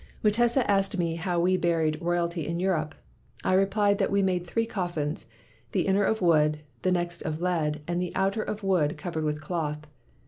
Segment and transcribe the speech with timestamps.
[0.23, 2.95] "Mutesa asked me how we buried royalty in Europe?
[3.43, 5.27] I replied that we made three coffins,
[5.73, 9.41] the inner of wood, the next of lead, and the outer of wood covered with
[9.41, 9.85] cloth.